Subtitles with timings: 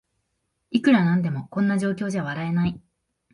[0.71, 2.81] いくらなんでもこんな状況じゃ笑えない